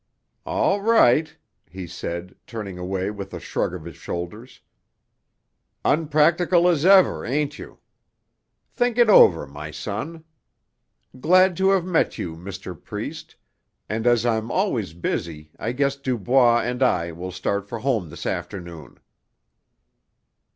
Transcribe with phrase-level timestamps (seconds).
[0.47, 1.37] "All right,"
[1.69, 4.61] he said, turning away with a shrug of his shoulders.
[5.85, 7.77] "Unpractical as ever, ain't you?
[8.73, 10.23] Think it over, my son.
[11.19, 12.73] Glad to have met you, Mr.
[12.83, 13.35] Priest,
[13.87, 18.25] and as I'm always busy I guess Dubois and I will start for home this
[18.25, 18.97] afternoon."